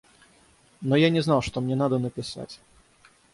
Но 0.81 0.95
я 0.95 1.11
не 1.11 1.21
знал, 1.21 1.43
что 1.43 1.61
мне 1.61 1.75
надо 1.75 1.99
написать. 1.99 2.59